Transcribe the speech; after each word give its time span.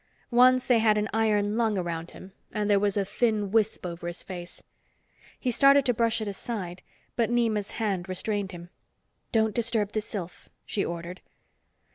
Once 0.31 0.65
they 0.65 0.79
had 0.79 0.97
an 0.97 1.07
iron 1.13 1.57
lung 1.57 1.77
around 1.77 2.09
him 2.09 2.33
and 2.51 2.67
there 2.67 2.79
was 2.79 2.97
a 2.97 3.05
thin 3.05 3.51
wisp 3.51 3.85
over 3.85 4.07
his 4.07 4.23
face. 4.23 4.63
He 5.39 5.51
started 5.51 5.85
to 5.85 5.93
brush 5.93 6.21
it 6.21 6.27
aside, 6.27 6.81
but 7.15 7.29
Nema's 7.29 7.69
hand 7.77 8.09
restrained 8.09 8.51
him. 8.51 8.71
"Don't 9.31 9.53
disturb 9.53 9.91
the 9.91 10.01
sylph," 10.01 10.49
she 10.65 10.83
ordered. 10.83 11.21